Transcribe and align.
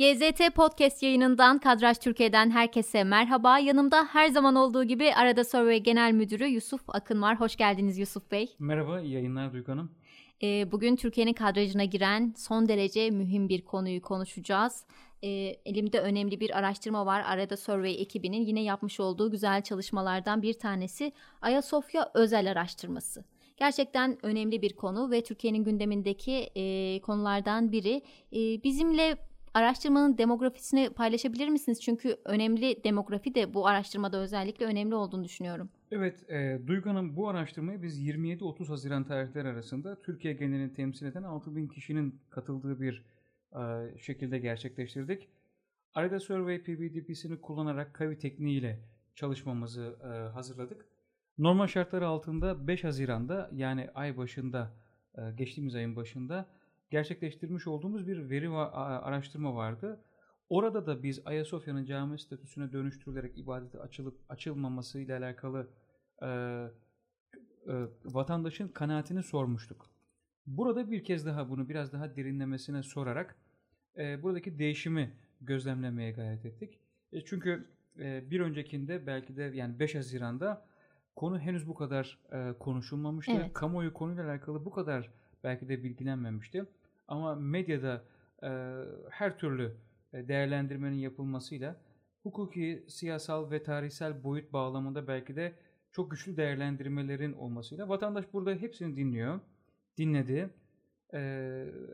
GZT 0.00 0.54
Podcast 0.54 1.02
yayınından 1.02 1.58
Kadraj 1.58 1.98
Türkiye'den 1.98 2.50
herkese 2.50 3.04
merhaba. 3.04 3.58
Yanımda 3.58 4.04
her 4.04 4.28
zaman 4.28 4.54
olduğu 4.54 4.84
gibi 4.84 5.14
Arada 5.14 5.44
Survey 5.44 5.82
Genel 5.82 6.12
Müdürü 6.12 6.46
Yusuf 6.46 6.80
Akın 6.88 7.22
var. 7.22 7.40
Hoş 7.40 7.56
geldiniz 7.56 7.98
Yusuf 7.98 8.30
Bey. 8.30 8.54
Merhaba, 8.58 9.00
iyi 9.00 9.12
yayınlar 9.12 9.52
Duygu 9.52 9.72
Hanım. 9.72 9.90
Ee, 10.42 10.72
bugün 10.72 10.96
Türkiye'nin 10.96 11.32
kadrajına 11.32 11.84
giren 11.84 12.34
son 12.36 12.68
derece 12.68 13.10
mühim 13.10 13.48
bir 13.48 13.64
konuyu 13.64 14.02
konuşacağız. 14.02 14.84
Ee, 15.22 15.28
elimde 15.64 16.00
önemli 16.00 16.40
bir 16.40 16.58
araştırma 16.58 17.06
var. 17.06 17.22
Arada 17.26 17.56
Survey 17.56 18.02
ekibinin 18.02 18.46
yine 18.46 18.62
yapmış 18.62 19.00
olduğu 19.00 19.30
güzel 19.30 19.62
çalışmalardan 19.62 20.42
bir 20.42 20.54
tanesi 20.54 21.12
Ayasofya 21.42 22.10
özel 22.14 22.50
araştırması. 22.50 23.24
Gerçekten 23.56 24.18
önemli 24.22 24.62
bir 24.62 24.72
konu 24.72 25.10
ve 25.10 25.22
Türkiye'nin 25.22 25.64
gündemindeki 25.64 26.32
e, 26.32 27.00
konulardan 27.00 27.72
biri. 27.72 28.02
E, 28.32 28.62
bizimle 28.64 29.29
araştırmanın 29.54 30.18
demografisini 30.18 30.90
paylaşabilir 30.90 31.48
misiniz? 31.48 31.80
Çünkü 31.80 32.16
önemli 32.24 32.84
demografi 32.84 33.34
de 33.34 33.54
bu 33.54 33.66
araştırmada 33.66 34.18
özellikle 34.18 34.66
önemli 34.66 34.94
olduğunu 34.94 35.24
düşünüyorum. 35.24 35.68
Evet, 35.90 36.30
e, 36.30 36.60
Duygu 36.66 37.16
bu 37.16 37.28
araştırmayı 37.28 37.82
biz 37.82 38.00
27-30 38.00 38.68
Haziran 38.68 39.04
tarihleri 39.04 39.48
arasında 39.48 40.02
Türkiye 40.02 40.34
genelini 40.34 40.72
temsil 40.72 41.06
eden 41.06 41.22
6000 41.22 41.68
kişinin 41.68 42.20
katıldığı 42.30 42.80
bir 42.80 43.04
e, 43.52 43.98
şekilde 43.98 44.38
gerçekleştirdik. 44.38 45.28
Arada 45.94 46.20
Survey 46.20 46.62
PBDP'sini 46.62 47.40
kullanarak 47.40 47.94
kavi 47.94 48.18
tekniğiyle 48.18 48.80
çalışmamızı 49.14 49.96
e, 50.04 50.32
hazırladık. 50.32 50.86
Normal 51.38 51.66
şartlar 51.66 52.02
altında 52.02 52.66
5 52.66 52.84
Haziran'da 52.84 53.50
yani 53.52 53.88
ay 53.94 54.16
başında, 54.16 54.72
e, 55.18 55.20
geçtiğimiz 55.36 55.74
ayın 55.74 55.96
başında 55.96 56.46
gerçekleştirmiş 56.90 57.66
olduğumuz 57.66 58.06
bir 58.06 58.30
veri 58.30 58.46
va- 58.46 58.70
araştırma 59.00 59.54
vardı. 59.54 60.04
Orada 60.48 60.86
da 60.86 61.02
biz 61.02 61.26
Ayasofya'nın 61.26 61.84
cami 61.84 62.18
statüsüne 62.18 62.72
dönüştürülerek 62.72 63.38
ibadete 63.38 63.78
açılıp 63.78 64.20
açılmaması 64.28 64.98
ile 65.00 65.16
alakalı 65.16 65.70
e, 66.22 66.26
e, 66.26 67.72
vatandaşın 68.04 68.68
kanaatini 68.68 69.22
sormuştuk. 69.22 69.90
Burada 70.46 70.90
bir 70.90 71.04
kez 71.04 71.26
daha 71.26 71.48
bunu 71.50 71.68
biraz 71.68 71.92
daha 71.92 72.16
derinlemesine 72.16 72.82
sorarak 72.82 73.36
e, 73.98 74.22
buradaki 74.22 74.58
değişimi 74.58 75.12
gözlemlemeye 75.40 76.12
gayret 76.12 76.46
ettik. 76.46 76.78
E, 77.12 77.24
çünkü 77.24 77.68
e, 77.98 78.30
bir 78.30 78.40
öncekinde 78.40 79.06
belki 79.06 79.36
de 79.36 79.42
yani 79.42 79.78
5 79.78 79.94
Haziran'da 79.94 80.66
konu 81.16 81.38
henüz 81.38 81.68
bu 81.68 81.74
kadar 81.74 82.18
e, 82.32 82.58
konuşulmamıştı. 82.58 83.32
Evet. 83.32 83.52
Kamuoyu 83.52 83.92
konuyla 83.92 84.24
alakalı 84.24 84.64
bu 84.64 84.70
kadar 84.70 85.10
belki 85.44 85.68
de 85.68 85.82
bilgilenmemişti. 85.82 86.66
Ama 87.10 87.34
medyada 87.34 88.04
e, 88.42 88.48
her 89.10 89.38
türlü 89.38 89.76
e, 90.12 90.28
değerlendirmenin 90.28 90.96
yapılmasıyla 90.96 91.76
hukuki, 92.22 92.84
siyasal 92.88 93.50
ve 93.50 93.62
tarihsel 93.62 94.24
boyut 94.24 94.52
bağlamında 94.52 95.08
belki 95.08 95.36
de 95.36 95.52
çok 95.92 96.10
güçlü 96.10 96.36
değerlendirmelerin 96.36 97.32
olmasıyla 97.32 97.88
vatandaş 97.88 98.24
burada 98.32 98.54
hepsini 98.54 98.96
dinliyor, 98.96 99.40
dinledi. 99.98 100.50
E, 101.12 101.20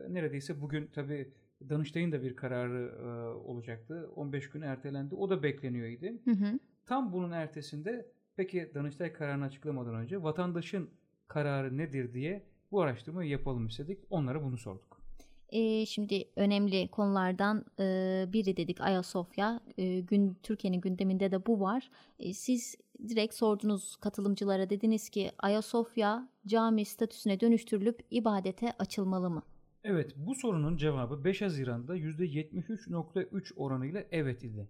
neredeyse 0.09 0.61
bugün 0.61 0.87
tabi 0.87 1.33
Danıştay'ın 1.69 2.11
da 2.11 2.21
bir 2.21 2.35
kararı 2.35 2.95
e, 3.01 3.07
olacaktı. 3.37 4.09
15 4.15 4.49
gün 4.49 4.61
ertelendi. 4.61 5.15
O 5.15 5.29
da 5.29 5.43
bekleniyor 5.43 5.87
idi. 5.87 6.21
Hı 6.25 6.31
hı. 6.31 6.59
Tam 6.85 7.13
bunun 7.13 7.31
ertesinde 7.31 8.11
peki 8.35 8.71
Danıştay 8.75 9.13
kararını 9.13 9.45
açıklamadan 9.45 9.95
önce 9.95 10.23
vatandaşın 10.23 10.89
kararı 11.27 11.77
nedir 11.77 12.13
diye 12.13 12.43
bu 12.71 12.81
araştırmayı 12.81 13.29
yapalım 13.29 13.67
istedik. 13.67 13.99
Onlara 14.09 14.43
bunu 14.43 14.57
sorduk. 14.57 15.06
E, 15.49 15.85
şimdi 15.85 16.23
önemli 16.35 16.87
konulardan 16.87 17.65
e, 17.79 18.25
biri 18.33 18.57
dedik 18.57 18.81
Ayasofya. 18.81 19.59
E, 19.77 19.99
gün 19.99 20.37
Türkiye'nin 20.43 20.81
gündeminde 20.81 21.31
de 21.31 21.45
bu 21.45 21.59
var. 21.59 21.89
E, 22.19 22.33
siz 22.33 22.75
direkt 23.07 23.33
sordunuz 23.33 23.95
katılımcılara 23.95 24.69
dediniz 24.69 25.09
ki 25.09 25.31
Ayasofya 25.39 26.29
cami 26.47 26.85
statüsüne 26.85 27.39
dönüştürülüp 27.39 27.99
ibadete 28.11 28.73
açılmalı 28.79 29.29
mı? 29.29 29.43
Evet 29.83 30.13
bu 30.17 30.35
sorunun 30.35 30.77
cevabı 30.77 31.23
5 31.23 31.41
Haziran'da 31.41 31.97
%73.3 31.97 33.53
oranıyla 33.55 34.03
evet 34.11 34.43
idi. 34.43 34.69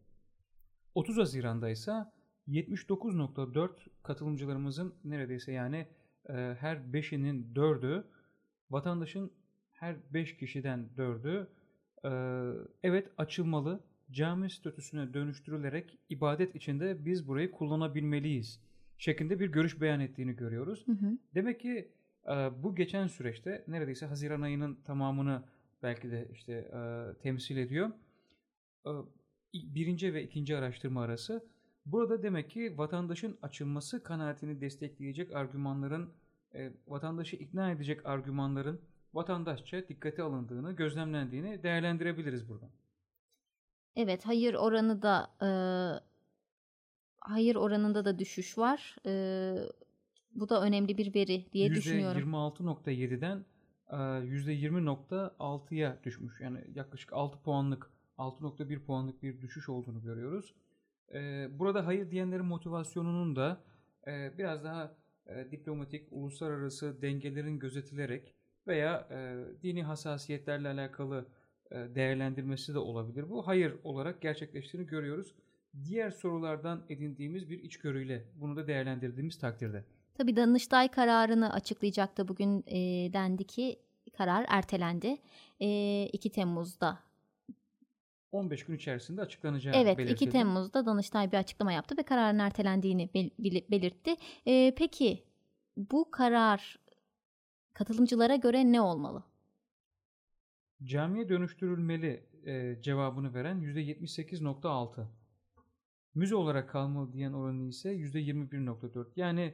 30 0.96 1.18
Haziran'da 1.18 1.70
ise 1.70 1.92
79.4 2.48 3.70
katılımcılarımızın 4.04 4.94
neredeyse 5.04 5.52
yani 5.52 5.88
e, 6.30 6.34
her 6.34 6.78
5'inin 6.78 7.54
4'ü 7.54 8.04
vatandaşın 8.70 9.32
her 9.80 9.96
5 10.14 10.38
kişiden 10.38 10.90
4'ü 10.98 11.48
e, 12.04 12.10
evet 12.84 13.08
açılmalı 13.18 13.80
cami 14.12 14.50
statüsüne 14.50 15.14
dönüştürülerek 15.14 15.98
ibadet 16.10 16.56
içinde 16.56 17.06
biz 17.06 17.28
burayı 17.28 17.52
kullanabilmeliyiz 17.52 18.62
şeklinde 18.98 19.40
bir 19.40 19.52
görüş 19.52 19.82
beyan 19.82 20.00
ettiğini 20.00 20.36
görüyoruz. 20.36 20.88
Hı 20.88 20.92
hı. 20.92 21.18
Demek 21.36 21.60
ki 21.60 21.92
e, 22.26 22.32
bu 22.64 22.76
geçen 22.76 23.08
süreçte 23.08 23.64
neredeyse 23.68 24.06
Haziran 24.06 24.42
ayının 24.42 24.76
tamamını 24.76 25.44
belki 25.84 26.12
de 26.12 26.28
işte 26.34 26.54
e, 26.54 27.14
temsil 27.22 27.58
ediyor. 27.58 27.92
E, 28.86 28.92
birinci 29.54 30.14
ve 30.14 30.24
ikinci 30.24 30.58
araştırma 30.58 31.02
arası. 31.02 31.46
Burada 31.86 32.24
demek 32.24 32.50
ki 32.50 32.78
vatandaşın 32.78 33.38
açılması 33.42 34.04
kanaatini 34.04 34.62
destekleyecek 34.62 35.36
argümanların, 35.36 36.10
e, 36.54 36.72
vatandaşı 36.88 37.36
ikna 37.36 37.72
edecek 37.72 38.06
argümanların 38.06 38.82
vatandaşça 39.14 39.88
dikkate 39.88 40.24
alındığını, 40.24 40.76
gözlemlendiğini 40.76 41.64
değerlendirebiliriz 41.64 42.50
buradan. 42.50 42.70
Evet, 43.96 44.26
hayır 44.26 44.54
oranı 44.54 45.02
da 45.02 45.32
e, 45.42 45.50
hayır 47.20 47.56
oranında 47.56 48.06
da 48.06 48.20
düşüş 48.20 48.58
var. 48.58 48.96
E, 49.06 49.54
bu 50.36 50.50
da 50.50 50.62
önemli 50.62 50.98
bir 50.98 51.16
veri 51.16 51.46
diye 51.54 51.70
düşünüyorum. 51.70 52.34
%26.7'den 52.34 53.46
e, 53.90 53.96
%20.6'ya 53.96 56.00
düşmüş. 56.04 56.42
Yani 56.42 56.60
yaklaşık 56.76 57.14
6 57.14 57.42
puanlık, 57.42 57.92
6.1 58.18 58.80
puanlık 58.80 59.24
bir 59.24 59.42
düşüş 59.42 59.70
olduğunu 59.70 60.04
görüyoruz. 60.04 60.54
E, 61.14 61.48
burada 61.60 61.86
hayır 61.86 62.12
diyenlerin 62.12 62.46
motivasyonunun 62.46 63.36
da 63.36 63.62
e, 64.08 64.38
biraz 64.38 64.64
daha 64.64 64.96
e, 65.28 65.52
diplomatik, 65.52 66.08
uluslararası 66.12 67.02
dengelerin 67.02 67.60
gözetilerek 67.60 68.34
veya 68.68 69.08
e, 69.12 69.36
dini 69.64 69.84
hassasiyetlerle 69.84 70.70
alakalı 70.70 71.26
e, 71.72 71.76
değerlendirmesi 71.76 72.74
de 72.74 72.80
olabilir. 72.80 73.30
Bu 73.30 73.48
hayır 73.48 73.74
olarak 73.84 74.22
gerçekleştiğini 74.22 74.88
görüyoruz. 74.88 75.34
Diğer 75.86 76.12
sorulardan 76.12 76.82
edindiğimiz 76.90 77.50
bir 77.50 77.64
içgörüyle 77.64 78.24
bunu 78.36 78.56
da 78.56 78.68
değerlendirdiğimiz 78.68 79.38
takdirde. 79.40 79.84
Tabii 80.18 80.36
Danıştay 80.36 80.88
kararını 80.88 81.54
açıklayacaktı 81.54 82.28
bugün 82.28 82.64
e, 82.68 82.78
dendi 83.14 83.44
ki 83.44 83.80
karar 84.18 84.46
ertelendi. 84.50 85.18
E, 85.60 86.06
2 86.14 86.30
Temmuz'da 86.30 87.00
15 88.32 88.66
gün 88.66 88.76
içerisinde 88.76 89.22
açıklanacağı 89.22 89.76
Evet 89.76 89.98
belirtildi. 89.98 90.24
2 90.24 90.30
Temmuz'da 90.30 90.86
Danıştay 90.86 91.32
bir 91.32 91.38
açıklama 91.38 91.72
yaptı 91.72 91.98
ve 91.98 92.04
kararın 92.04 92.40
ertelendiğini 92.40 93.10
bel- 93.14 93.62
belirtti. 93.72 94.16
E, 94.46 94.74
peki 94.78 95.24
bu 95.78 96.12
karar 96.12 96.80
katılımcılara 97.78 98.36
göre 98.36 98.72
ne 98.72 98.82
olmalı? 98.82 99.24
Camiye 100.84 101.30
dönüştürülmeli 101.30 102.24
e, 102.46 102.82
cevabını 102.82 103.34
veren 103.34 103.62
%78.6. 103.62 105.06
Müze 106.16 106.36
olarak 106.36 106.70
kalmalı 106.70 107.14
diyen 107.14 107.34
oranı 107.34 107.64
ise 107.64 107.96
%21.4. 107.96 109.08
Yani 109.16 109.54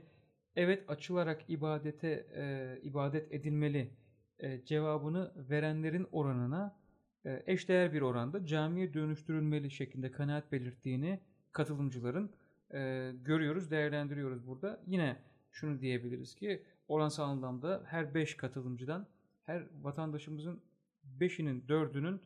evet 0.55 0.89
açılarak 0.89 1.49
ibadete 1.49 2.27
e, 2.35 2.79
ibadet 2.83 3.33
edilmeli 3.33 3.93
e, 4.39 4.65
cevabını 4.65 5.31
verenlerin 5.49 6.07
oranına 6.11 6.79
e, 7.25 7.43
eşdeğer 7.45 7.93
bir 7.93 8.01
oranda 8.01 8.45
camiye 8.45 8.93
dönüştürülmeli 8.93 9.71
şeklinde 9.71 10.11
kanaat 10.11 10.51
belirttiğini 10.51 11.19
katılımcıların 11.51 12.31
e, 12.73 13.11
görüyoruz, 13.21 13.71
değerlendiriyoruz 13.71 14.47
burada. 14.47 14.83
Yine 14.87 15.17
şunu 15.51 15.79
diyebiliriz 15.79 16.35
ki 16.35 16.63
oransal 16.87 17.29
anlamda 17.29 17.83
her 17.85 18.13
5 18.13 18.37
katılımcıdan 18.37 19.07
her 19.43 19.67
vatandaşımızın 19.81 20.61
5'inin 21.19 21.61
4'ünün 21.61 22.21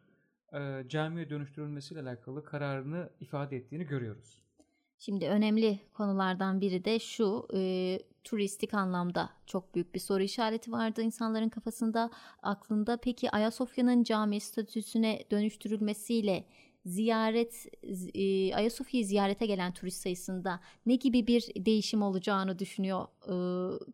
e, 0.54 0.89
camiye 0.89 1.30
dönüştürülmesiyle 1.30 2.01
alakalı 2.01 2.44
kararını 2.44 3.09
ifade 3.19 3.57
ettiğini 3.57 3.83
görüyoruz. 3.86 4.44
Şimdi 5.00 5.27
önemli 5.27 5.80
konulardan 5.94 6.62
biri 6.62 6.86
de 6.86 7.00
şu 7.00 7.48
e, 7.54 8.00
turistik 8.24 8.74
anlamda 8.74 9.30
çok 9.45 9.75
büyük 9.75 9.95
bir 9.95 10.00
soru 10.00 10.24
işareti 10.24 10.71
vardı 10.71 11.01
insanların 11.01 11.50
kafasında 11.50 12.09
aklında. 12.42 12.98
Peki 12.98 13.31
Ayasofya'nın 13.31 14.04
cami 14.04 14.39
statüsüne 14.39 15.24
dönüştürülmesiyle 15.31 16.45
ziyaret 16.87 17.65
e, 18.13 18.55
Ayasofya'yı 18.55 19.05
ziyarete 19.05 19.45
gelen 19.45 19.73
turist 19.73 20.01
sayısında 20.01 20.59
ne 20.85 20.95
gibi 20.95 21.27
bir 21.27 21.51
değişim 21.65 22.01
olacağını 22.01 22.59
düşünüyor 22.59 23.05
e, 23.23 23.33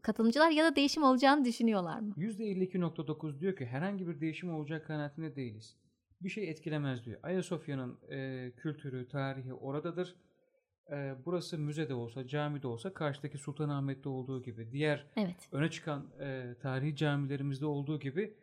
katılımcılar 0.02 0.52
ya 0.52 0.66
da 0.66 0.76
değişim 0.76 1.04
olacağını 1.04 1.46
düşünüyorlar 1.46 2.00
mı? 2.00 2.14
%52.9 2.18 3.40
diyor 3.40 3.56
ki 3.56 3.66
herhangi 3.66 4.08
bir 4.08 4.22
değişim 4.22 4.54
olacak 4.56 4.88
kanaatinde 4.88 5.36
değiliz. 5.36 5.76
bir 6.22 6.30
şey 6.30 6.50
etkilemez 6.50 7.06
diyor. 7.06 7.20
Ayasofya'nın 7.24 7.98
e, 8.12 8.52
kültürü, 8.58 9.08
tarihi 9.08 9.54
oradadır. 9.54 10.16
E, 10.92 11.14
burası 11.26 11.58
müze 11.58 11.90
de 11.90 11.94
olsa, 11.94 12.28
cami 12.28 12.62
de 12.62 12.68
olsa 12.68 12.94
karşıdaki 12.94 13.38
Sultanahmet'te 13.38 14.10
olduğu 14.10 14.44
gibi, 14.44 14.72
diğer 14.72 15.06
Evet. 15.16 15.50
öne 15.52 15.70
çıkan 15.70 16.06
e, 16.20 16.56
tarihi 16.62 16.96
camilerimizde 16.96 17.66
olduğu 17.66 18.00
gibi 18.00 18.34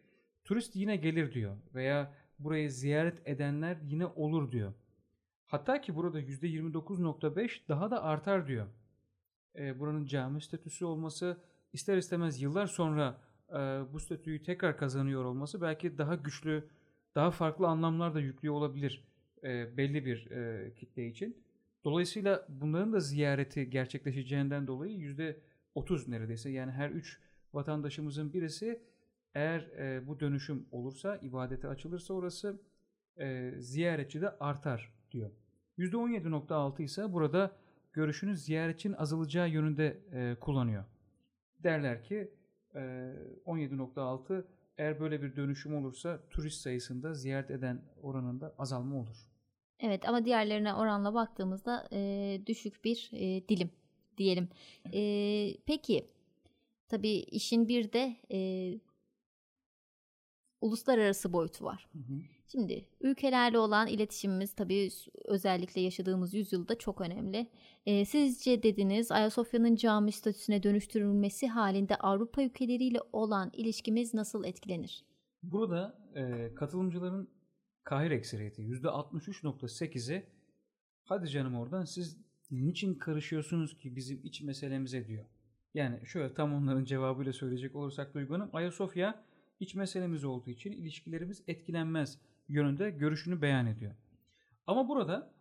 turist 0.44 0.76
yine 0.76 0.97
gelir 0.97 1.32
diyor. 1.32 1.56
Veya 1.75 2.14
burayı 2.45 2.71
ziyaret 2.71 3.29
edenler 3.29 3.77
yine 3.83 4.07
olur 4.07 4.53
diyor. 4.53 4.73
Hatta 5.47 5.81
ki 5.81 5.97
burada 5.97 6.21
%29.5 6.21 7.61
daha 7.69 7.91
da 7.91 8.03
artar 8.03 8.47
diyor. 8.47 8.67
E, 9.59 9.81
buranın 9.81 10.07
cami 10.07 10.43
statüsü 10.43 10.85
olması 10.85 11.41
ister 11.73 11.97
istemez 11.97 12.43
yıllar 12.43 12.67
sonra 12.67 13.21
e, 13.49 13.55
bu 13.93 14.01
statüyü 14.01 14.43
tekrar 14.43 14.77
kazanıyor 14.77 15.25
olması 15.25 15.61
belki 15.61 15.99
daha 15.99 16.15
güçlü, 16.15 16.69
daha 17.15 17.31
farklı 17.31 17.67
anlamlar 17.67 18.15
da 18.15 18.21
yüklüyor 18.21 18.55
olabilir 18.55 19.05
e, 19.43 19.77
belli 19.77 20.05
bir 20.05 20.31
e, 20.31 20.75
kitle 20.75 21.07
için. 21.07 21.37
Dolayısıyla 21.85 22.47
bunların 22.49 22.93
da 22.93 23.01
ziyareti 23.01 23.71
gerçekleşeceğinden 23.71 24.67
dolayı 24.67 25.15
%30 25.77 26.11
neredeyse 26.11 26.51
yani 26.51 26.73
her 26.73 26.91
3 26.91 27.21
vatandaşımızın 27.53 28.33
birisi 28.33 28.83
eğer 29.35 29.61
e, 29.61 30.06
bu 30.06 30.21
dönüşüm 30.21 30.67
olursa, 30.71 31.17
ibadete 31.17 31.69
açılırsa 31.69 32.15
orası 32.15 32.61
e, 33.17 33.53
ziyaretçi 33.59 34.21
de 34.21 34.31
artar 34.38 34.93
diyor. 35.12 35.31
%17.6 35.79 36.82
ise 36.82 37.12
burada 37.12 37.56
görüşünü 37.93 38.37
ziyaretçinin 38.37 38.94
azalacağı 38.94 39.49
yönünde 39.49 40.00
e, 40.12 40.37
kullanıyor. 40.41 40.85
Derler 41.59 42.05
ki 42.05 42.31
e, 42.75 42.81
17.6 43.47 44.44
eğer 44.79 45.00
böyle 45.00 45.23
bir 45.23 45.37
dönüşüm 45.37 45.75
olursa 45.75 46.21
turist 46.31 46.61
sayısında 46.61 47.15
ziyaret 47.15 47.50
eden 47.50 47.83
oranında 48.03 48.55
azalma 48.59 48.97
olur. 48.97 49.26
Evet 49.81 50.09
ama 50.09 50.25
diğerlerine 50.25 50.75
oranla 50.75 51.15
baktığımızda 51.15 51.88
e, 51.93 52.41
düşük 52.47 52.85
bir 52.85 53.11
e, 53.12 53.49
dilim 53.49 53.71
diyelim. 54.19 54.49
E, 54.93 55.03
peki 55.67 56.06
tabii 56.88 57.12
işin 57.12 57.69
bir 57.69 57.93
de 57.93 58.17
e, 58.33 58.38
uluslararası 60.61 61.33
boyutu 61.33 61.65
var. 61.65 61.89
Hı 61.93 61.99
hı. 61.99 62.21
Şimdi 62.53 62.85
ülkelerle 63.01 63.59
olan 63.59 63.89
iletişimimiz 63.89 64.53
tabii 64.53 64.89
özellikle 65.25 65.81
yaşadığımız 65.81 66.35
yüzyılda 66.35 66.79
çok 66.79 67.01
önemli. 67.01 67.51
E, 67.87 68.05
sizce 68.05 68.62
dediniz 68.62 69.12
Ayasofya'nın 69.12 69.77
cami 69.77 70.12
statüsüne 70.12 70.62
dönüştürülmesi 70.62 71.49
halinde 71.49 71.97
Avrupa 71.97 72.43
ülkeleriyle 72.43 72.99
olan 73.12 73.51
ilişkimiz 73.53 74.15
nasıl 74.15 74.45
etkilenir? 74.45 75.05
Burada 75.43 75.99
e, 76.15 76.55
katılımcıların 76.55 77.29
kahir 77.85 78.11
ekseriyeti 78.11 78.62
%63.8'i 78.62 80.27
hadi 81.05 81.29
canım 81.29 81.55
oradan 81.55 81.85
siz 81.85 82.19
niçin 82.51 82.95
karışıyorsunuz 82.95 83.79
ki 83.79 83.97
bizim 83.97 84.21
iç 84.25 84.43
meselemize 84.43 85.07
diyor. 85.07 85.25
Yani 85.75 86.07
şöyle 86.07 86.35
tam 86.35 86.55
onların 86.55 86.85
cevabıyla 86.85 87.33
söyleyecek 87.33 87.77
olursak 87.77 88.15
Duygu 88.15 88.35
Hanım 88.35 88.51
Ayasofya 88.53 89.25
iç 89.61 89.75
meselemiz 89.75 90.25
olduğu 90.25 90.51
için 90.51 90.73
ilişkilerimiz 90.73 91.43
etkilenmez 91.49 92.19
yönünde 92.49 92.91
görüşünü 92.91 93.43
beyan 93.43 93.67
ediyor. 93.67 93.95
Ama 94.67 94.89
burada 94.89 95.33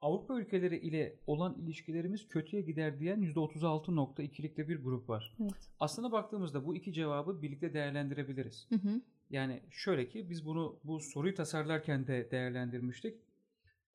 Avrupa 0.00 0.40
ülkeleri 0.40 0.78
ile 0.78 1.16
olan 1.26 1.54
ilişkilerimiz 1.58 2.28
kötüye 2.28 2.62
gider 2.62 3.00
diyen 3.00 3.22
%36.2'likte 3.22 4.68
bir 4.68 4.82
grup 4.82 5.08
var. 5.08 5.36
Evet. 5.42 5.70
Aslına 5.80 6.12
baktığımızda 6.12 6.66
bu 6.66 6.76
iki 6.76 6.92
cevabı 6.92 7.42
birlikte 7.42 7.74
değerlendirebiliriz. 7.74 8.66
Hı 8.68 8.74
hı. 8.74 9.00
Yani 9.30 9.62
şöyle 9.70 10.08
ki 10.08 10.30
biz 10.30 10.46
bunu 10.46 10.78
bu 10.84 11.00
soruyu 11.00 11.34
tasarlarken 11.34 12.06
de 12.06 12.30
değerlendirmiştik. 12.30 13.14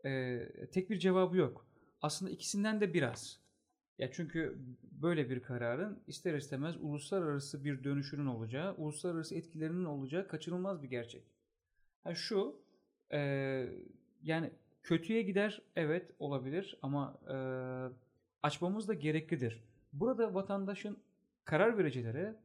Ee, 0.06 0.40
tek 0.72 0.90
bir 0.90 1.00
cevabı 1.00 1.38
yok. 1.38 1.68
Aslında 2.02 2.31
ikisinden 2.31 2.81
de 2.81 2.94
biraz. 2.94 3.40
Ya 4.00 4.12
çünkü 4.12 4.57
böyle 5.01 5.30
bir 5.30 5.40
kararın 5.40 6.00
ister 6.07 6.34
istemez 6.34 6.75
uluslararası 6.80 7.63
bir 7.63 7.84
dönüşünün 7.84 8.25
olacağı, 8.25 8.75
uluslararası 8.75 9.36
etkilerinin 9.36 9.86
olacağı 9.86 10.28
kaçınılmaz 10.28 10.84
bir 10.84 10.90
gerçek. 10.90 11.24
Ha 12.04 12.16
şu, 12.16 12.62
e, 13.12 13.19
yani 14.24 14.51
kötüye 14.84 15.22
gider 15.22 15.62
evet 15.75 16.12
olabilir 16.19 16.78
ama 16.81 17.19
e, 17.30 17.36
açmamız 18.44 18.88
da 18.88 18.94
gereklidir. 18.94 19.63
Burada 19.94 20.34
vatandaşın 20.34 20.98
karar 21.45 21.78
vericilere 21.78 22.36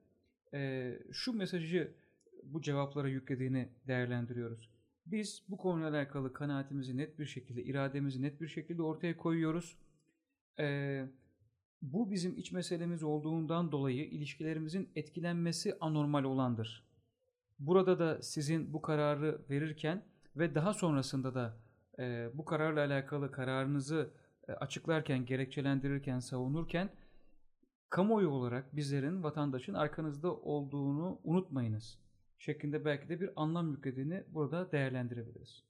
e, 0.55 0.93
şu 1.13 1.33
mesajı 1.33 1.95
bu 2.43 2.63
cevaplara 2.63 3.09
yüklediğini 3.09 3.69
değerlendiriyoruz. 3.87 4.71
Biz 5.07 5.43
bu 5.49 5.57
konuyla 5.57 5.91
alakalı 5.91 6.33
kanaatimizi 6.33 6.97
net 6.97 7.19
bir 7.19 7.27
şekilde, 7.27 7.65
irademizi 7.65 8.23
net 8.23 8.41
bir 8.41 8.49
şekilde 8.49 8.83
ortaya 8.83 9.17
koyuyoruz. 9.17 9.77
Ee, 10.59 11.07
bu 11.93 12.11
bizim 12.11 12.39
iç 12.39 12.53
meselemiz 12.53 13.03
olduğundan 13.03 13.73
dolayı 13.73 14.05
ilişkilerimizin 14.05 14.89
etkilenmesi 14.97 15.77
anormal 15.81 16.25
olandır. 16.25 16.85
Burada 17.59 17.99
da 17.99 18.23
sizin 18.23 18.73
bu 18.73 18.83
kararı 18.83 19.43
verirken 19.51 20.05
ve 20.37 20.55
daha 20.55 20.75
sonrasında 20.75 21.35
da 21.35 21.57
e, 21.99 22.31
bu 22.35 22.45
kararla 22.45 22.81
alakalı 22.81 23.31
kararınızı 23.31 24.11
e, 24.49 24.53
açıklarken, 24.53 25.27
gerekçelendirirken, 25.27 26.19
savunurken 26.19 26.91
kamuoyu 27.91 28.29
olarak 28.29 28.77
bizlerin, 28.77 29.23
vatandaşın 29.23 29.75
arkanızda 29.75 30.35
olduğunu 30.35 31.21
unutmayınız 31.25 31.99
şeklinde 32.39 32.85
belki 32.85 33.09
de 33.09 33.21
bir 33.21 33.31
anlam 33.37 33.71
yüklediğini 33.71 34.25
burada 34.29 34.73
değerlendirebiliriz. 34.73 35.65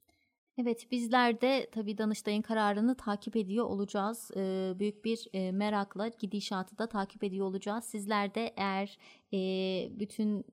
Evet 0.57 0.91
bizler 0.91 1.41
de 1.41 1.69
tabii 1.71 1.97
Danıştay'ın 1.97 2.41
kararını 2.41 2.95
takip 2.95 3.35
ediyor 3.35 3.65
olacağız. 3.65 4.31
Ee, 4.35 4.73
büyük 4.79 5.05
bir 5.05 5.27
e, 5.33 5.51
merakla 5.51 6.07
gidişatı 6.07 6.77
da 6.77 6.87
takip 6.87 7.23
ediyor 7.23 7.45
olacağız. 7.45 7.83
Sizler 7.83 8.35
de 8.35 8.53
eğer 8.57 8.97
e, 9.33 9.39
bütün 9.99 10.45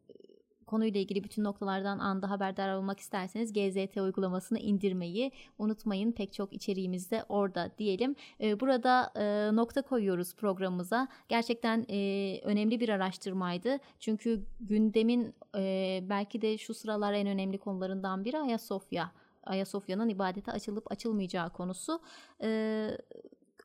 konuyla 0.66 1.00
ilgili 1.00 1.24
bütün 1.24 1.44
noktalardan 1.44 1.98
anda 1.98 2.30
haberdar 2.30 2.74
olmak 2.74 3.00
isterseniz 3.00 3.52
GZT 3.52 3.96
uygulamasını 3.96 4.58
indirmeyi 4.58 5.32
unutmayın. 5.58 6.12
Pek 6.12 6.32
çok 6.32 6.52
içeriğimiz 6.52 7.10
de 7.10 7.24
orada 7.28 7.70
diyelim. 7.78 8.16
Ee, 8.40 8.60
burada 8.60 9.12
e, 9.16 9.56
nokta 9.56 9.82
koyuyoruz 9.82 10.34
programımıza. 10.34 11.08
Gerçekten 11.28 11.86
e, 11.90 12.40
önemli 12.42 12.80
bir 12.80 12.88
araştırmaydı. 12.88 13.78
Çünkü 14.00 14.42
gündemin 14.60 15.34
e, 15.56 16.00
belki 16.08 16.42
de 16.42 16.58
şu 16.58 16.74
sıralar 16.74 17.12
en 17.12 17.26
önemli 17.26 17.58
konularından 17.58 18.24
biri 18.24 18.38
Ayasofya. 18.38 19.12
Ayasofya'nın 19.44 20.08
ibadete 20.08 20.52
açılıp 20.52 20.92
açılmayacağı 20.92 21.50
konusu. 21.50 22.00
Ee, 22.42 22.90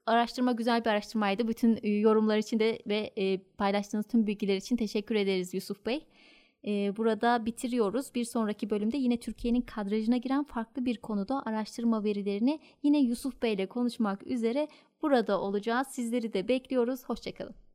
araştırma 0.06 0.52
güzel 0.52 0.86
bir 0.86 0.90
araştırmaydı. 0.90 1.48
Bütün 1.48 1.80
e, 1.84 1.90
yorumlar 1.90 2.38
için 2.38 2.60
de 2.60 2.80
ve 2.88 3.12
e, 3.18 3.38
paylaştığınız 3.38 4.08
tüm 4.08 4.28
bilgiler 4.28 4.56
için 4.56 4.76
teşekkür 4.76 5.16
ederiz 5.16 5.54
Yusuf 5.54 5.86
Bey. 5.86 6.06
E, 6.68 6.98
burada 6.98 7.46
bitiriyoruz. 7.46 8.16
Bir 8.16 8.24
sonraki 8.24 8.70
bölümde 8.70 8.98
yine 8.98 9.20
Türkiye'nin 9.20 9.62
kadrajına 9.62 10.18
giren 10.18 10.44
farklı 10.44 10.86
bir 10.86 10.98
konuda 10.98 11.44
araştırma 11.46 12.04
verilerini 12.04 12.60
yine 12.84 13.00
Yusuf 13.00 13.42
Bey 13.42 13.54
ile 13.54 13.66
konuşmak 13.66 14.28
üzere 14.28 14.68
burada 15.02 15.42
olacağız. 15.42 15.88
Sizleri 15.88 16.34
de 16.34 16.48
bekliyoruz. 16.48 17.04
Hoşçakalın. 17.06 17.67